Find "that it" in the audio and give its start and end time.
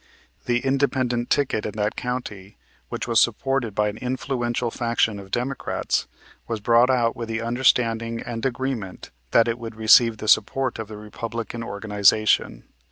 9.29-9.59